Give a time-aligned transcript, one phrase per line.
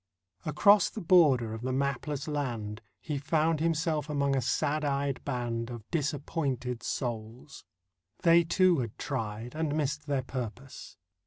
[0.47, 5.69] Across the border of the mapless land He found himself among a sad eyed band
[5.69, 7.65] Of disappointed souls;
[8.23, 10.97] they, too, had tried And missed their purpose.